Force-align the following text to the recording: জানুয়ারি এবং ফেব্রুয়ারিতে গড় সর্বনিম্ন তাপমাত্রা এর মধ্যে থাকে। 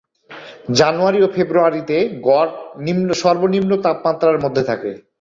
জানুয়ারি 0.71 1.17
এবং 1.19 1.31
ফেব্রুয়ারিতে 1.35 1.97
গড় 2.21 2.51
সর্বনিম্ন 3.13 3.71
তাপমাত্রা 3.85 4.29
এর 4.31 4.39
মধ্যে 4.45 4.63
থাকে। 4.63 4.91